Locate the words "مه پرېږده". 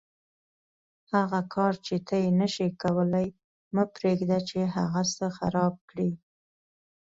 3.73-4.39